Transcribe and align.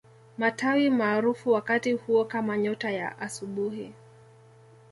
Matawi 0.37 0.89
maarufu 0.89 1.51
wakati 1.51 1.91
huo 1.93 2.25
kama 2.25 2.57
nyota 2.57 2.91
ya 2.91 3.19
asubuhi 3.19 3.93